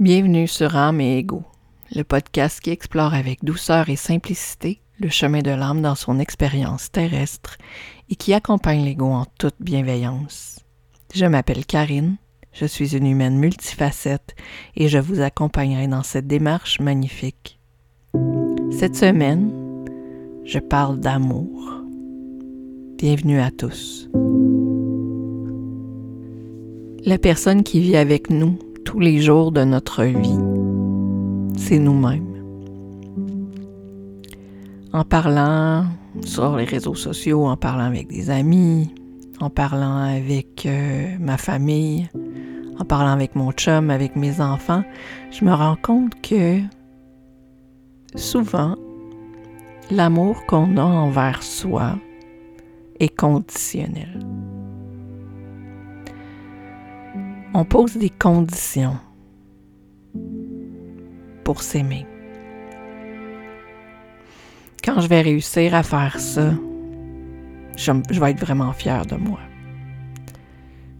Bienvenue 0.00 0.48
sur 0.48 0.74
Âme 0.74 1.00
et 1.00 1.18
Ego, 1.18 1.44
le 1.94 2.02
podcast 2.02 2.58
qui 2.58 2.70
explore 2.70 3.14
avec 3.14 3.44
douceur 3.44 3.88
et 3.88 3.94
simplicité 3.94 4.80
le 4.98 5.08
chemin 5.08 5.40
de 5.40 5.52
l'âme 5.52 5.82
dans 5.82 5.94
son 5.94 6.18
expérience 6.18 6.90
terrestre 6.90 7.56
et 8.10 8.16
qui 8.16 8.34
accompagne 8.34 8.84
l'ego 8.84 9.06
en 9.06 9.24
toute 9.38 9.54
bienveillance. 9.60 10.58
Je 11.14 11.26
m'appelle 11.26 11.64
Karine, 11.64 12.16
je 12.52 12.66
suis 12.66 12.96
une 12.96 13.06
humaine 13.06 13.38
multifacette 13.38 14.34
et 14.74 14.88
je 14.88 14.98
vous 14.98 15.20
accompagnerai 15.20 15.86
dans 15.86 16.02
cette 16.02 16.26
démarche 16.26 16.80
magnifique. 16.80 17.60
Cette 18.72 18.96
semaine, 18.96 19.52
je 20.44 20.58
parle 20.58 20.98
d'amour. 20.98 21.84
Bienvenue 22.98 23.38
à 23.38 23.52
tous. 23.52 24.08
La 27.04 27.18
personne 27.18 27.62
qui 27.62 27.78
vit 27.78 27.96
avec 27.96 28.28
nous 28.28 28.58
tous 28.94 29.00
les 29.00 29.20
jours 29.20 29.50
de 29.50 29.64
notre 29.64 30.04
vie, 30.04 30.38
c'est 31.58 31.80
nous-mêmes. 31.80 32.32
En 34.92 35.02
parlant 35.02 35.86
sur 36.22 36.54
les 36.54 36.64
réseaux 36.64 36.94
sociaux, 36.94 37.44
en 37.46 37.56
parlant 37.56 37.86
avec 37.86 38.06
des 38.06 38.30
amis, 38.30 38.94
en 39.40 39.50
parlant 39.50 39.96
avec 39.96 40.64
euh, 40.66 41.08
ma 41.18 41.38
famille, 41.38 42.08
en 42.78 42.84
parlant 42.84 43.10
avec 43.10 43.34
mon 43.34 43.50
chum, 43.50 43.90
avec 43.90 44.14
mes 44.14 44.40
enfants, 44.40 44.84
je 45.32 45.44
me 45.44 45.52
rends 45.52 45.76
compte 45.82 46.12
que 46.22 46.60
souvent, 48.14 48.76
l'amour 49.90 50.46
qu'on 50.46 50.76
a 50.76 50.84
envers 50.84 51.42
soi 51.42 51.96
est 53.00 53.08
conditionnel. 53.08 54.20
On 57.56 57.64
pose 57.64 57.96
des 57.96 58.10
conditions 58.10 58.96
pour 61.44 61.62
s'aimer. 61.62 62.04
Quand 64.84 64.98
je 64.98 65.06
vais 65.06 65.20
réussir 65.20 65.72
à 65.76 65.84
faire 65.84 66.18
ça, 66.18 66.52
je, 67.76 67.92
vais 67.92 68.32
être 68.32 68.40
vraiment 68.40 68.72
fière 68.72 69.06
de 69.06 69.14
moi. 69.14 69.38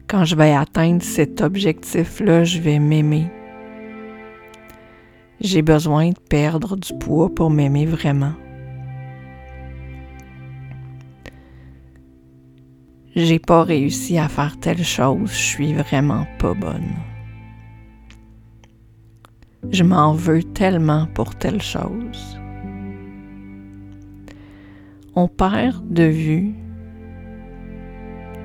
Quand 0.07 0.25
je 0.25 0.37
vais 0.37 0.53
atteindre 0.53 1.03
cet 1.03 1.41
objectif-là, 1.41 2.45
je 2.45 2.61
vais 2.61 2.79
m'aimer. 2.79 3.27
J'ai 5.41 5.63
besoin 5.63 6.11
de 6.11 6.21
perdre 6.29 6.77
du 6.77 6.95
poids 7.01 7.35
pour 7.35 7.51
m'aimer 7.51 7.85
vraiment. 7.85 8.35
J'ai 13.15 13.39
pas 13.39 13.63
réussi 13.63 14.19
à 14.19 14.29
faire 14.29 14.59
telle 14.59 14.85
chose, 14.85 15.31
je 15.31 15.39
suis 15.39 15.75
vraiment 15.75 16.27
pas 16.39 16.55
bonne. 16.55 16.95
Je 19.71 19.83
m'en 19.85 20.13
veux 20.13 20.43
tellement 20.43 21.07
pour 21.15 21.35
telle 21.35 21.63
chose. 21.63 22.39
On 25.15 25.29
perd 25.29 25.89
de 25.93 26.05
vue 26.05 26.55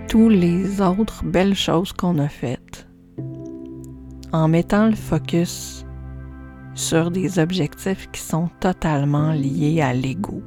tous 0.08 0.30
les 0.30 0.82
autres 0.82 1.24
belles 1.26 1.56
choses 1.56 1.92
qu'on 1.94 2.20
a 2.20 2.30
faites 2.30 2.88
en 4.32 4.48
mettant 4.48 4.88
le 4.88 4.96
focus 4.96 5.86
sur 6.76 7.12
des 7.12 7.40
objectifs 7.40 8.10
qui 8.12 8.22
sont 8.22 8.50
totalement 8.60 9.32
liés 9.32 9.82
à 9.82 9.94
l'ego. 9.94 10.42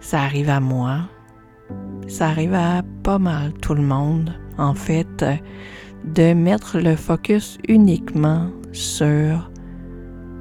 Ça 0.00 0.22
arrive 0.22 0.50
à 0.50 0.60
moi. 0.60 1.02
Ça 2.08 2.28
arrive 2.28 2.54
à 2.54 2.82
pas 3.02 3.18
mal 3.18 3.52
tout 3.54 3.74
le 3.74 3.82
monde, 3.82 4.34
en 4.58 4.74
fait, 4.74 5.24
de 6.04 6.32
mettre 6.32 6.78
le 6.80 6.96
focus 6.96 7.58
uniquement 7.68 8.50
sur 8.72 9.50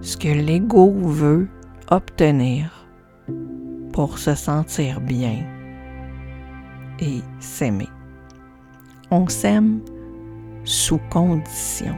ce 0.01 0.17
que 0.17 0.29
l'ego 0.29 0.91
veut 0.91 1.47
obtenir 1.91 2.87
pour 3.93 4.17
se 4.17 4.33
sentir 4.33 5.01
bien 5.01 5.43
et 6.99 7.21
s'aimer. 7.39 7.89
On 9.11 9.27
s'aime 9.27 9.81
sous 10.63 10.99
condition. 11.09 11.95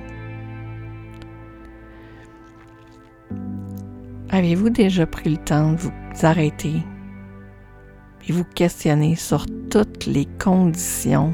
Avez-vous 4.29 4.69
déjà 4.69 5.05
pris 5.05 5.31
le 5.31 5.37
temps 5.37 5.73
de 5.73 5.77
vous 5.77 5.91
arrêter? 6.23 6.81
Et 8.27 8.31
vous 8.31 8.43
questionner 8.43 9.15
sur 9.15 9.45
toutes 9.69 10.05
les 10.05 10.27
conditions 10.39 11.33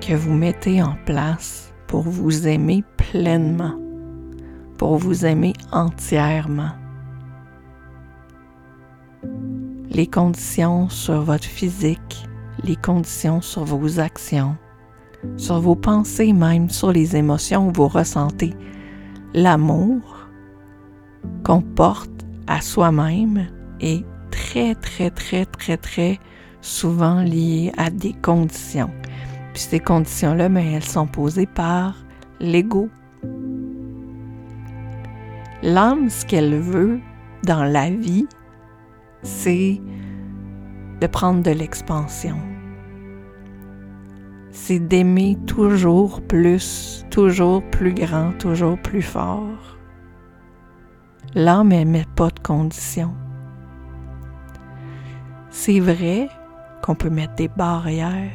que 0.00 0.14
vous 0.14 0.32
mettez 0.32 0.82
en 0.82 0.96
place 1.06 1.72
pour 1.86 2.02
vous 2.02 2.46
aimer 2.46 2.84
pleinement, 2.96 3.78
pour 4.78 4.96
vous 4.96 5.24
aimer 5.24 5.52
entièrement. 5.72 6.72
Les 9.90 10.06
conditions 10.06 10.88
sur 10.88 11.22
votre 11.22 11.44
physique, 11.44 12.26
les 12.64 12.76
conditions 12.76 13.40
sur 13.40 13.64
vos 13.64 14.00
actions, 14.00 14.56
sur 15.36 15.60
vos 15.60 15.76
pensées 15.76 16.32
même, 16.32 16.68
sur 16.68 16.92
les 16.92 17.16
émotions 17.16 17.70
que 17.70 17.76
vous 17.76 17.88
ressentez. 17.88 18.54
L'amour 19.34 20.28
qu'on 21.44 21.60
porte 21.62 22.10
à 22.46 22.60
soi-même 22.60 23.46
est 23.80 24.04
très, 24.34 24.74
très, 24.74 25.10
très, 25.10 25.46
très, 25.46 25.76
très 25.76 26.18
souvent 26.60 27.22
liées 27.22 27.72
à 27.76 27.90
des 27.90 28.14
conditions. 28.14 28.90
Puis 29.52 29.62
ces 29.62 29.78
conditions-là, 29.78 30.48
mais 30.48 30.64
ben, 30.64 30.74
elles 30.74 30.84
sont 30.84 31.06
posées 31.06 31.46
par 31.46 31.94
l'ego. 32.40 32.88
L'âme, 35.62 36.10
ce 36.10 36.26
qu'elle 36.26 36.58
veut 36.58 37.00
dans 37.44 37.62
la 37.62 37.90
vie, 37.90 38.26
c'est 39.22 39.80
de 41.00 41.06
prendre 41.06 41.42
de 41.42 41.52
l'expansion. 41.52 42.36
C'est 44.50 44.80
d'aimer 44.80 45.38
toujours 45.46 46.20
plus, 46.22 47.06
toujours 47.10 47.62
plus 47.70 47.94
grand, 47.94 48.32
toujours 48.38 48.78
plus 48.78 49.02
fort. 49.02 49.78
L'âme, 51.34 51.72
elle 51.72 51.88
met 51.88 52.06
pas 52.16 52.30
de 52.30 52.40
conditions. 52.40 53.14
C'est 55.56 55.78
vrai 55.78 56.28
qu'on 56.82 56.96
peut 56.96 57.08
mettre 57.08 57.36
des 57.36 57.46
barrières. 57.46 58.32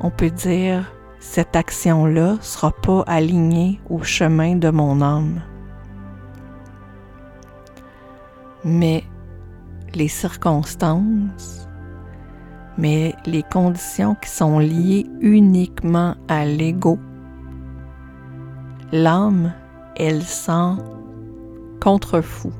On 0.00 0.10
peut 0.10 0.28
dire 0.28 0.92
cette 1.18 1.56
action-là 1.56 2.34
ne 2.34 2.42
sera 2.42 2.70
pas 2.70 3.04
alignée 3.06 3.80
au 3.88 4.02
chemin 4.02 4.56
de 4.56 4.68
mon 4.68 5.00
âme. 5.00 5.40
Mais 8.64 9.02
les 9.94 10.08
circonstances, 10.08 11.66
mais 12.76 13.14
les 13.24 13.42
conditions 13.42 14.14
qui 14.14 14.28
sont 14.28 14.58
liées 14.58 15.06
uniquement 15.22 16.16
à 16.28 16.44
l'ego, 16.44 16.98
l'âme, 18.92 19.54
elle 19.96 20.22
s'en 20.22 20.76
contrefou. 21.80 22.52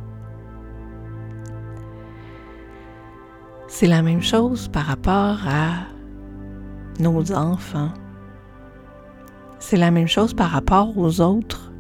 C'est 3.71 3.87
la 3.87 4.01
même 4.01 4.23
chose 4.23 4.67
par 4.69 4.87
rapport 4.87 5.39
à 5.47 5.85
nos 6.99 7.33
enfants. 7.33 7.93
C'est 9.59 9.77
la 9.77 9.91
même 9.91 10.09
chose 10.09 10.33
par 10.33 10.51
rapport 10.51 10.97
aux 10.97 11.21
autres. 11.21 11.71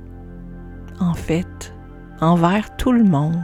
En 1.01 1.15
fait, 1.15 1.75
envers 2.21 2.77
tout 2.77 2.93
le 2.93 3.05
monde. 3.05 3.41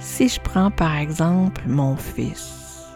Si 0.00 0.28
je 0.28 0.40
prends 0.40 0.72
par 0.72 0.96
exemple 0.96 1.62
mon 1.68 1.94
fils 1.94 2.88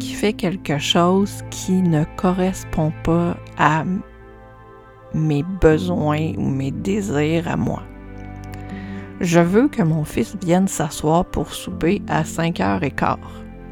qui 0.00 0.14
fait 0.14 0.32
quelque 0.32 0.78
chose 0.78 1.42
qui 1.50 1.82
ne 1.82 2.04
correspond 2.16 2.92
pas 3.04 3.36
à 3.58 3.84
mes 5.14 5.44
besoins 5.60 6.32
ou 6.36 6.48
mes 6.48 6.72
désirs 6.72 7.46
à 7.46 7.56
moi, 7.56 7.84
je 9.22 9.38
veux 9.38 9.68
que 9.68 9.82
mon 9.82 10.04
fils 10.04 10.36
vienne 10.42 10.66
s'asseoir 10.66 11.24
pour 11.24 11.54
souper 11.54 12.02
à 12.08 12.24
5 12.24 12.58
h 12.58 12.84
et 12.84 12.90
quart. 12.90 13.18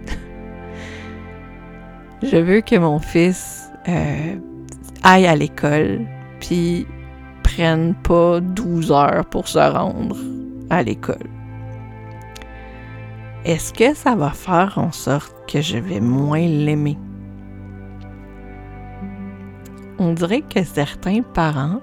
Je 2.22 2.36
veux 2.36 2.60
que 2.60 2.76
mon 2.76 3.00
fils 3.00 3.68
euh, 3.88 4.36
aille 5.02 5.26
à 5.26 5.34
l'école, 5.34 6.06
puis 6.38 6.86
prenne 7.42 7.94
pas 7.94 8.40
12 8.40 8.92
heures 8.92 9.26
pour 9.26 9.48
se 9.48 9.58
rendre 9.58 10.16
à 10.70 10.84
l'école. 10.84 11.28
Est-ce 13.44 13.72
que 13.72 13.94
ça 13.94 14.14
va 14.14 14.30
faire 14.30 14.74
en 14.76 14.92
sorte 14.92 15.34
que 15.50 15.60
je 15.60 15.78
vais 15.78 16.00
moins 16.00 16.46
l'aimer? 16.46 16.96
On 19.98 20.12
dirait 20.12 20.42
que 20.42 20.62
certains 20.62 21.22
parents 21.22 21.80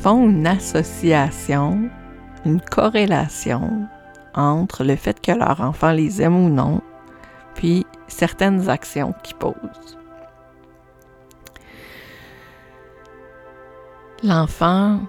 font 0.00 0.30
une 0.30 0.46
association, 0.46 1.90
une 2.46 2.60
corrélation 2.60 3.86
entre 4.34 4.82
le 4.82 4.96
fait 4.96 5.20
que 5.20 5.32
leur 5.32 5.60
enfant 5.60 5.92
les 5.92 6.22
aime 6.22 6.36
ou 6.36 6.48
non, 6.48 6.80
puis 7.54 7.84
certaines 8.08 8.70
actions 8.70 9.12
qu'il 9.22 9.36
pose. 9.36 9.98
L'enfant, 14.22 15.00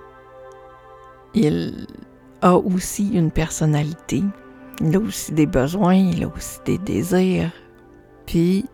il 1.33 1.87
a 2.41 2.55
aussi 2.57 3.13
une 3.13 3.31
personnalité, 3.31 4.23
il 4.81 4.95
a 4.95 4.99
aussi 4.99 5.31
des 5.31 5.45
besoins, 5.45 5.95
il 5.95 6.25
a 6.25 6.27
aussi 6.27 6.59
des 6.65 6.77
désirs, 6.77 7.51
puis 8.25 8.65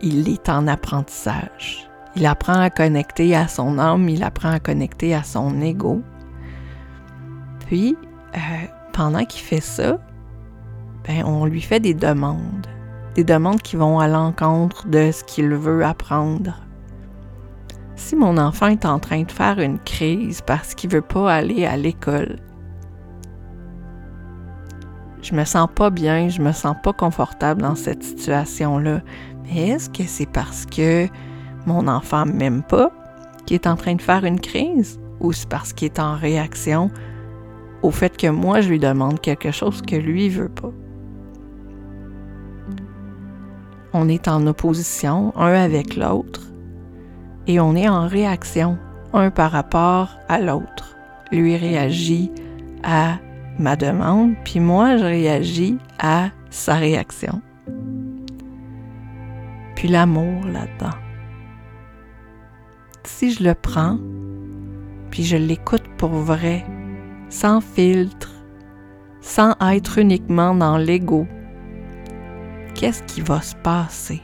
il 0.00 0.28
est 0.28 0.48
en 0.48 0.68
apprentissage. 0.68 1.87
Il 2.18 2.26
apprend 2.26 2.60
à 2.60 2.68
connecter 2.68 3.36
à 3.36 3.46
son 3.46 3.78
âme, 3.78 4.08
il 4.08 4.24
apprend 4.24 4.50
à 4.50 4.58
connecter 4.58 5.14
à 5.14 5.22
son 5.22 5.60
ego. 5.60 6.02
Puis, 7.60 7.96
euh, 8.34 8.38
pendant 8.92 9.24
qu'il 9.24 9.42
fait 9.42 9.60
ça, 9.60 10.00
ben, 11.06 11.22
on 11.24 11.46
lui 11.46 11.60
fait 11.60 11.78
des 11.78 11.94
demandes. 11.94 12.66
Des 13.14 13.22
demandes 13.22 13.62
qui 13.62 13.76
vont 13.76 14.00
à 14.00 14.08
l'encontre 14.08 14.88
de 14.88 15.12
ce 15.12 15.22
qu'il 15.22 15.54
veut 15.54 15.84
apprendre. 15.84 16.56
Si 17.94 18.16
mon 18.16 18.36
enfant 18.36 18.66
est 18.66 18.84
en 18.84 18.98
train 18.98 19.22
de 19.22 19.30
faire 19.30 19.60
une 19.60 19.78
crise 19.78 20.40
parce 20.40 20.74
qu'il 20.74 20.90
veut 20.90 21.02
pas 21.02 21.32
aller 21.32 21.66
à 21.66 21.76
l'école, 21.76 22.40
je 25.22 25.36
me 25.36 25.44
sens 25.44 25.68
pas 25.72 25.90
bien, 25.90 26.28
je 26.28 26.42
me 26.42 26.50
sens 26.50 26.74
pas 26.82 26.92
confortable 26.92 27.62
dans 27.62 27.76
cette 27.76 28.02
situation-là. 28.02 29.02
Mais 29.44 29.68
est-ce 29.68 29.88
que 29.88 30.02
c'est 30.02 30.26
parce 30.26 30.66
que 30.66 31.08
mon 31.68 31.86
enfant 31.86 32.24
m'aime 32.24 32.62
pas 32.62 32.90
qui 33.46 33.54
est 33.54 33.66
en 33.66 33.76
train 33.76 33.94
de 33.94 34.02
faire 34.02 34.24
une 34.24 34.40
crise 34.40 34.98
ou 35.20 35.32
c'est 35.32 35.48
parce 35.48 35.72
qu'il 35.72 35.86
est 35.86 36.00
en 36.00 36.16
réaction 36.16 36.90
au 37.82 37.90
fait 37.90 38.16
que 38.16 38.26
moi 38.26 38.60
je 38.62 38.70
lui 38.70 38.78
demande 38.78 39.20
quelque 39.20 39.50
chose 39.50 39.82
que 39.82 39.96
lui 39.96 40.30
veut 40.30 40.48
pas. 40.48 40.72
On 43.92 44.08
est 44.08 44.28
en 44.28 44.46
opposition 44.46 45.32
un 45.36 45.52
avec 45.52 45.96
l'autre 45.96 46.42
et 47.46 47.60
on 47.60 47.74
est 47.74 47.88
en 47.88 48.06
réaction 48.08 48.78
un 49.12 49.30
par 49.30 49.50
rapport 49.50 50.10
à 50.28 50.40
l'autre. 50.40 50.96
Lui 51.32 51.56
réagit 51.56 52.30
à 52.82 53.18
ma 53.58 53.76
demande, 53.76 54.34
puis 54.44 54.60
moi 54.60 54.96
je 54.96 55.04
réagis 55.04 55.78
à 55.98 56.30
sa 56.50 56.74
réaction. 56.74 57.42
Puis 59.74 59.88
l'amour 59.88 60.44
là-dedans 60.46 61.07
si 63.08 63.32
je 63.32 63.42
le 63.42 63.54
prends, 63.54 63.98
puis 65.10 65.24
je 65.24 65.36
l'écoute 65.36 65.84
pour 65.96 66.10
vrai, 66.10 66.64
sans 67.30 67.60
filtre, 67.60 68.30
sans 69.20 69.54
être 69.60 69.98
uniquement 69.98 70.54
dans 70.54 70.76
l'ego, 70.76 71.26
qu'est-ce 72.74 73.02
qui 73.04 73.20
va 73.20 73.40
se 73.40 73.56
passer? 73.56 74.20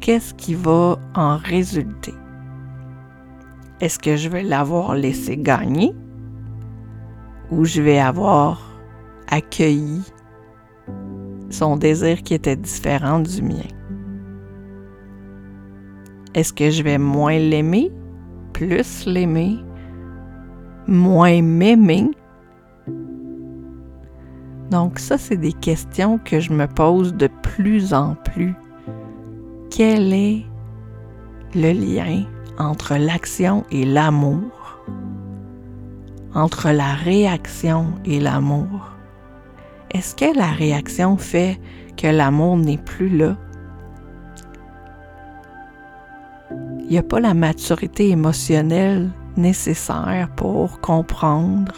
Qu'est-ce 0.00 0.34
qui 0.34 0.54
va 0.54 0.98
en 1.14 1.38
résulter? 1.38 2.14
Est-ce 3.80 3.98
que 3.98 4.16
je 4.16 4.28
vais 4.28 4.42
l'avoir 4.42 4.94
laissé 4.94 5.36
gagner 5.36 5.92
ou 7.50 7.64
je 7.64 7.80
vais 7.80 7.98
avoir 7.98 8.60
accueilli 9.28 10.02
son 11.50 11.76
désir 11.76 12.22
qui 12.22 12.34
était 12.34 12.56
différent 12.56 13.18
du 13.18 13.42
mien? 13.42 13.77
Est-ce 16.34 16.52
que 16.52 16.70
je 16.70 16.82
vais 16.82 16.98
moins 16.98 17.38
l'aimer, 17.38 17.90
plus 18.52 19.06
l'aimer, 19.06 19.58
moins 20.86 21.42
m'aimer? 21.42 22.10
Donc 24.70 24.98
ça, 24.98 25.16
c'est 25.16 25.38
des 25.38 25.54
questions 25.54 26.18
que 26.22 26.40
je 26.40 26.52
me 26.52 26.66
pose 26.66 27.14
de 27.14 27.28
plus 27.42 27.94
en 27.94 28.14
plus. 28.14 28.54
Quel 29.70 30.12
est 30.12 30.44
le 31.54 31.72
lien 31.72 32.24
entre 32.58 32.96
l'action 32.96 33.64
et 33.70 33.86
l'amour? 33.86 34.78
Entre 36.34 36.70
la 36.70 36.92
réaction 36.94 37.86
et 38.04 38.20
l'amour? 38.20 38.92
Est-ce 39.92 40.14
que 40.14 40.36
la 40.36 40.48
réaction 40.48 41.16
fait 41.16 41.58
que 41.96 42.06
l'amour 42.06 42.58
n'est 42.58 42.76
plus 42.76 43.08
là? 43.08 43.38
Il 46.88 46.92
n'y 46.92 46.98
a 46.98 47.02
pas 47.02 47.20
la 47.20 47.34
maturité 47.34 48.08
émotionnelle 48.08 49.10
nécessaire 49.36 50.30
pour 50.36 50.80
comprendre 50.80 51.74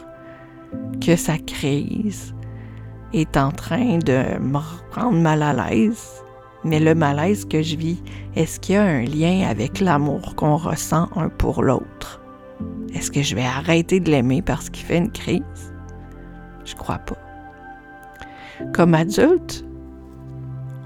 que 1.04 1.16
sa 1.16 1.36
crise 1.36 2.32
est 3.12 3.36
en 3.36 3.50
train 3.50 3.98
de 3.98 4.38
me 4.38 4.58
rendre 4.94 5.18
mal 5.18 5.42
à 5.42 5.52
l'aise. 5.52 6.22
Mais 6.62 6.78
le 6.78 6.94
malaise 6.94 7.44
que 7.44 7.60
je 7.60 7.74
vis, 7.74 8.00
est-ce 8.36 8.60
qu'il 8.60 8.76
y 8.76 8.78
a 8.78 8.84
un 8.84 9.02
lien 9.02 9.48
avec 9.48 9.80
l'amour 9.80 10.36
qu'on 10.36 10.56
ressent 10.56 11.08
un 11.16 11.28
pour 11.28 11.64
l'autre? 11.64 12.22
Est-ce 12.94 13.10
que 13.10 13.22
je 13.22 13.34
vais 13.34 13.44
arrêter 13.44 13.98
de 13.98 14.12
l'aimer 14.12 14.42
parce 14.42 14.70
qu'il 14.70 14.86
fait 14.86 14.98
une 14.98 15.10
crise? 15.10 15.74
Je 16.64 16.76
crois 16.76 16.98
pas. 16.98 17.18
Comme 18.72 18.94
adulte, 18.94 19.64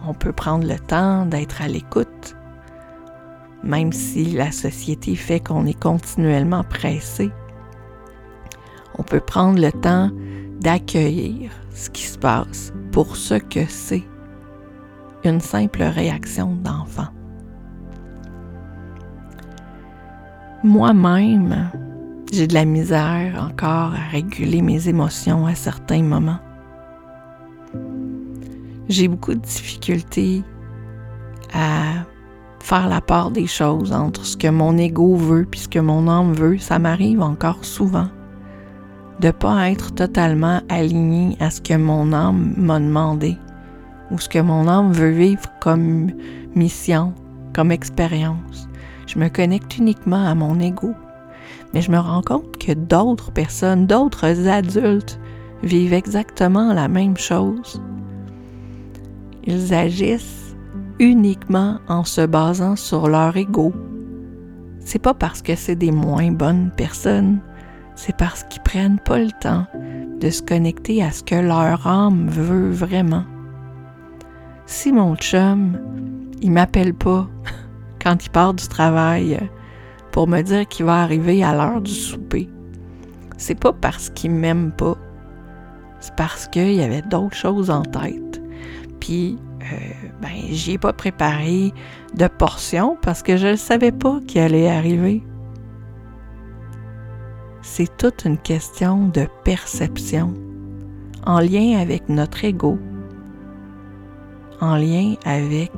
on 0.09 0.15
peut 0.15 0.33
prendre 0.33 0.67
le 0.67 0.79
temps 0.79 1.27
d'être 1.27 1.61
à 1.61 1.69
l'écoute 1.69 2.37
même 3.65 3.93
si 3.93 4.25
la 4.33 4.53
société 4.53 5.17
fait 5.17 5.41
qu'on 5.41 5.67
est 5.67 5.81
continuellement 5.81 6.65
pressé. 6.65 7.31
On 8.99 9.03
peut 9.03 9.21
prendre 9.21 9.61
le 9.61 9.73
temps 9.73 10.11
d'accueillir 10.61 11.51
ce 11.75 11.91
qui 11.91 12.03
se 12.03 12.19
passe 12.19 12.73
pour 12.93 13.17
ce 13.17 13.35
que 13.35 13.65
c'est, 13.67 14.05
une 15.25 15.41
simple 15.41 15.83
réaction 15.83 16.55
d'enfant. 16.63 17.09
Moi-même, 20.63 21.71
j'ai 22.33 22.47
de 22.47 22.55
la 22.55 22.65
misère 22.65 23.49
encore 23.51 23.95
à 23.95 24.09
réguler 24.11 24.63
mes 24.63 24.89
émotions 24.89 25.47
à 25.47 25.55
certains 25.55 26.03
moments. 26.03 26.39
J'ai 28.89 29.09
beaucoup 29.09 29.35
de 29.35 29.41
difficultés 29.41 30.43
à 31.53 32.05
faire 32.65 32.89
la 32.89 33.03
part 33.03 33.31
des 33.31 33.47
choses 33.47 33.93
entre 33.93 34.25
ce 34.25 34.39
que 34.39 34.49
mon 34.49 34.79
ego 34.79 35.17
veut 35.17 35.47
et 35.53 35.57
ce 35.57 35.69
que 35.69 35.79
mon 35.79 36.09
âme 36.09 36.33
veut, 36.33 36.57
ça 36.57 36.79
m'arrive 36.79 37.21
encore 37.21 37.63
souvent 37.63 38.09
de 39.21 39.31
pas 39.31 39.71
être 39.71 39.95
totalement 39.95 40.63
aligné 40.71 41.37
à 41.41 41.51
ce 41.51 41.61
que 41.61 41.75
mon 41.75 42.13
âme 42.15 42.55
m'a 42.57 42.81
demandé 42.81 43.37
ou 44.11 44.19
ce 44.19 44.31
que 44.31 44.39
mon 44.39 44.67
âme 44.67 44.93
veut 44.93 45.11
vivre 45.11 45.43
comme 45.61 46.11
mission, 46.55 47.13
comme 47.55 47.71
expérience. 47.71 48.67
Je 49.07 49.19
me 49.19 49.29
connecte 49.29 49.77
uniquement 49.77 50.27
à 50.27 50.35
mon 50.35 50.59
ego, 50.59 50.95
mais 51.75 51.83
je 51.83 51.91
me 51.91 51.99
rends 51.99 52.23
compte 52.23 52.57
que 52.57 52.73
d'autres 52.73 53.31
personnes, 53.31 53.87
d'autres 53.87 54.49
adultes 54.49 55.21
vivent 55.63 55.93
exactement 55.93 56.73
la 56.73 56.89
même 56.89 57.19
chose. 57.19 57.81
Ils 59.45 59.75
agissent 59.75 60.44
uniquement 60.99 61.79
en 61.89 62.05
se 62.05 62.25
basant 62.27 62.77
sur 62.77 63.09
leur 63.09 63.37
ego. 63.37 63.73
C'est 64.81 64.99
pas 64.99 65.15
parce 65.15 65.43
que 65.43 65.55
c'est 65.55 65.77
des 65.77 65.93
moins 65.93 66.31
bonnes 66.31 66.71
personnes, 66.77 67.41
c'est 67.95 68.17
parce 68.17 68.45
qu'ils 68.45 68.63
prennent 68.63 69.01
pas 69.01 69.19
le 69.19 69.31
temps 69.41 69.67
de 70.21 70.31
se 70.31 70.43
connecter 70.43 71.03
à 71.03 71.11
ce 71.11 71.23
que 71.23 71.35
leur 71.35 71.87
âme 71.87 72.29
veut 72.29 72.71
vraiment. 72.71 73.25
Si 74.67 74.93
mon 74.93 75.17
chum, 75.17 75.79
il 76.41 76.53
m'appelle 76.53 76.95
pas 76.95 77.29
quand 78.03 78.25
il 78.25 78.31
part 78.31 78.55
du 78.55 78.67
travail 78.69 79.39
pour 80.13 80.29
me 80.29 80.43
dire 80.43 80.67
qu'il 80.69 80.87
va 80.87 81.03
arriver 81.03 81.43
à 81.43 81.55
l'heure 81.55 81.81
du 81.81 81.93
souper, 81.93 82.49
c'est 83.37 83.59
pas 83.59 83.73
parce 83.73 84.11
qu'il 84.11 84.31
m'aime 84.31 84.71
pas, 84.73 84.97
c'est 86.01 86.15
parce 86.15 86.47
qu'il 86.49 86.75
y 86.75 86.83
avait 86.83 87.03
d'autres 87.03 87.37
choses 87.37 87.71
en 87.71 87.83
tête. 87.83 88.43
Puis 89.01 89.39
euh, 89.73 89.77
ben, 90.21 90.31
j'y 90.51 90.73
ai 90.73 90.79
pas 90.79 90.93
préparé 90.93 91.73
de 92.15 92.27
portion 92.27 92.99
parce 93.01 93.23
que 93.23 93.37
je 93.37 93.49
ne 93.49 93.57
savais 93.57 93.93
pas 93.93 94.21
qu'il 94.27 94.41
allait 94.41 94.69
arriver. 94.69 95.23
C'est 97.63 97.97
toute 97.97 98.27
une 98.27 98.37
question 98.37 99.09
de 99.09 99.27
perception 99.43 100.35
en 101.25 101.41
lien 101.41 101.79
avec 101.81 102.11
notre 102.11 102.45
ego, 102.45 102.79
en 104.61 104.77
lien 104.77 105.15
avec 105.25 105.73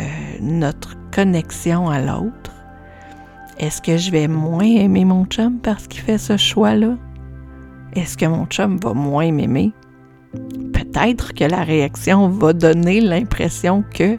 euh, 0.00 0.02
notre 0.40 0.96
connexion 1.10 1.90
à 1.90 2.00
l'autre. 2.00 2.52
Est-ce 3.58 3.82
que 3.82 3.98
je 3.98 4.10
vais 4.10 4.26
moins 4.26 4.64
aimer 4.64 5.04
mon 5.04 5.26
chum 5.26 5.58
parce 5.58 5.86
qu'il 5.86 6.00
fait 6.00 6.18
ce 6.18 6.38
choix-là? 6.38 6.96
Est-ce 7.94 8.16
que 8.16 8.26
mon 8.26 8.46
chum 8.46 8.78
va 8.78 8.94
moins 8.94 9.30
m'aimer? 9.30 9.72
Peut-être 10.94 11.34
que 11.34 11.44
la 11.44 11.64
réaction 11.64 12.28
va 12.28 12.52
donner 12.52 13.00
l'impression 13.00 13.84
que, 13.94 14.16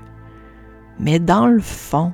mais 1.00 1.20
dans 1.20 1.48
le 1.48 1.62
fond, 1.62 2.12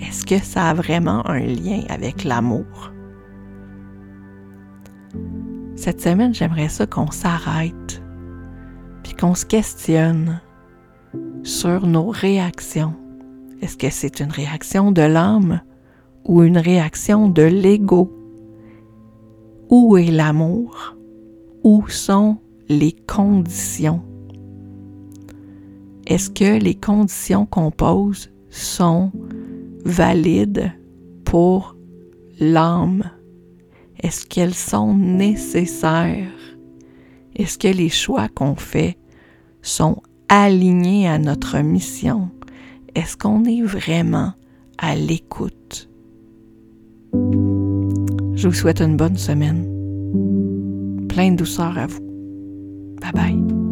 est-ce 0.00 0.24
que 0.24 0.38
ça 0.38 0.70
a 0.70 0.74
vraiment 0.74 1.26
un 1.28 1.40
lien 1.40 1.82
avec 1.88 2.24
l'amour? 2.24 2.92
Cette 5.76 6.00
semaine, 6.00 6.34
j'aimerais 6.34 6.68
ça 6.68 6.86
qu'on 6.86 7.10
s'arrête, 7.10 8.02
puis 9.02 9.14
qu'on 9.14 9.34
se 9.34 9.44
questionne 9.44 10.40
sur 11.42 11.86
nos 11.86 12.08
réactions. 12.08 12.94
Est-ce 13.60 13.76
que 13.76 13.90
c'est 13.90 14.20
une 14.20 14.30
réaction 14.30 14.92
de 14.92 15.02
l'âme 15.02 15.60
ou 16.24 16.42
une 16.42 16.58
réaction 16.58 17.28
de 17.28 17.42
l'ego? 17.42 18.12
Où 19.68 19.96
est 19.96 20.10
l'amour? 20.10 20.96
Où 21.64 21.88
sont 21.88 22.38
les 22.68 22.92
conditions? 23.06 24.02
Est-ce 26.06 26.30
que 26.30 26.58
les 26.58 26.74
conditions 26.74 27.46
qu'on 27.46 27.70
pose 27.70 28.30
sont 28.50 29.10
valides 29.84 30.72
pour 31.24 31.76
l'âme? 32.38 33.10
Est-ce 34.02 34.26
qu'elles 34.26 34.54
sont 34.54 34.94
nécessaires? 34.94 36.30
Est-ce 37.36 37.58
que 37.58 37.68
les 37.68 37.88
choix 37.88 38.28
qu'on 38.28 38.54
fait 38.54 38.98
sont 39.62 40.02
alignés 40.28 41.08
à 41.08 41.18
notre 41.18 41.58
mission? 41.60 42.28
Est-ce 42.94 43.16
qu'on 43.16 43.44
est 43.44 43.62
vraiment 43.62 44.34
à 44.78 44.94
l'écoute? 44.94 45.88
Je 48.34 48.48
vous 48.48 48.54
souhaite 48.54 48.80
une 48.80 48.96
bonne 48.96 49.16
semaine. 49.16 49.66
Plein 51.08 51.32
de 51.32 51.36
douceur 51.36 51.78
à 51.78 51.86
vous. 51.86 52.13
Bye 53.04 53.12
bye. 53.12 53.63